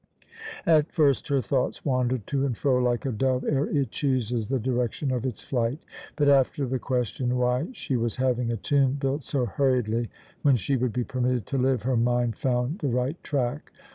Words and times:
At 0.65 0.91
first 0.91 1.27
her 1.27 1.41
thoughts 1.43 1.85
wandered 1.85 2.25
to 2.25 2.43
and 2.43 2.57
fro 2.57 2.79
like 2.83 3.05
a 3.05 3.11
dove 3.11 3.43
ere 3.43 3.67
it 3.67 3.91
chooses 3.91 4.47
the 4.47 4.57
direction 4.57 5.11
of 5.11 5.27
its 5.27 5.43
flight; 5.43 5.77
but 6.15 6.27
after 6.27 6.65
the 6.65 6.79
question 6.79 7.37
why 7.37 7.67
she 7.73 7.95
was 7.95 8.15
having 8.15 8.51
a 8.51 8.57
tomb 8.57 8.93
built 8.93 9.23
so 9.23 9.45
hurriedly, 9.45 10.09
when 10.41 10.55
she 10.55 10.75
would 10.75 10.91
be 10.91 11.03
permitted 11.03 11.45
to 11.45 11.59
live, 11.59 11.83
her 11.83 11.97
mind 11.97 12.35
found 12.35 12.79
the 12.79 12.87
right 12.89 13.23
track. 13.23 13.71